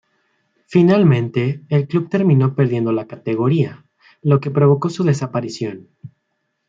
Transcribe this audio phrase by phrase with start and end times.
[0.65, 3.85] Finalmente, el club terminó perdiendo la categoría,
[4.23, 5.89] lo que provocó su desaparición.